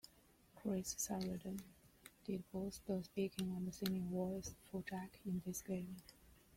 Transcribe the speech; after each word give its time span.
Chris 0.55 0.95
Sarandon 0.97 1.59
did 2.25 2.43
both 2.51 2.79
the 2.87 3.03
speaking 3.03 3.53
and 3.55 3.71
singing 3.71 4.09
voice 4.09 4.55
for 4.71 4.81
Jack 4.89 5.19
in 5.27 5.43
this 5.45 5.61
game. 5.61 5.95